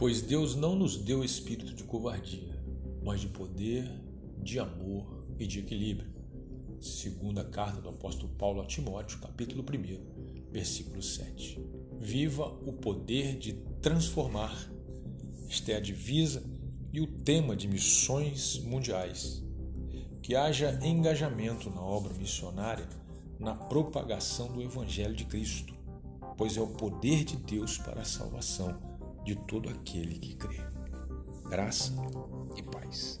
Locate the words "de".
1.74-1.84, 3.20-3.28, 4.38-4.58, 5.46-5.58, 13.36-13.52, 17.54-17.68, 25.14-25.26, 27.22-27.36, 29.24-29.36